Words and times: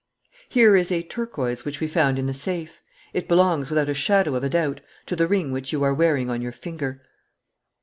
"Here 0.49 0.75
is 0.75 0.91
a 0.91 1.03
turquoise 1.03 1.63
which 1.63 1.79
we 1.79 1.87
found 1.87 2.17
in 2.17 2.25
the 2.25 2.33
safe. 2.33 2.81
It 3.13 3.27
belongs, 3.27 3.69
without 3.69 3.87
a 3.87 3.93
shadow 3.93 4.33
of 4.35 4.43
a 4.43 4.49
doubt, 4.49 4.81
to 5.05 5.15
the 5.15 5.27
ring 5.27 5.51
which 5.51 5.71
you 5.71 5.83
are 5.83 5.93
wearing 5.93 6.27
on 6.27 6.41
your 6.41 6.51
finger." 6.53 7.03